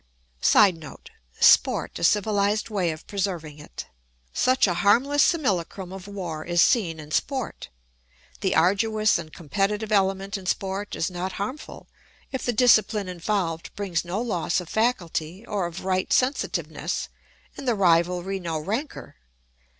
[0.41, 3.85] [Sidenote: Sport a civilised way of preserving it.]
[4.33, 7.69] Such a harmless simulacrum of war is seen in sport.
[8.39, 11.87] The arduous and competitive element in sport is not harmful,
[12.31, 17.07] if the discipline involved brings no loss of faculty or of right sensitiveness,
[17.55, 19.17] and the rivalry no rancour.